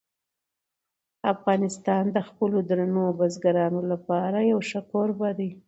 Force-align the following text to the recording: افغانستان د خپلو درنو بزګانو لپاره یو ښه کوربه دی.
افغانستان 1.33 2.03
د 2.15 2.17
خپلو 2.27 2.57
درنو 2.69 3.03
بزګانو 3.19 3.81
لپاره 3.91 4.37
یو 4.51 4.59
ښه 4.69 4.81
کوربه 4.91 5.29
دی. 5.37 5.49